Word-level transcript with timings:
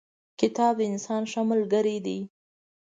کتاب 0.39 0.73
د 0.79 0.81
انسان 0.91 1.23
ښه 1.31 1.41
ملګری 1.51 1.97
دی. 2.05 2.19